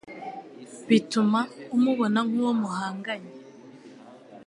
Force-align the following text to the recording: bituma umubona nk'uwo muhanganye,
bituma 0.89 1.39
umubona 1.75 2.19
nk'uwo 2.27 2.53
muhanganye, 2.61 3.31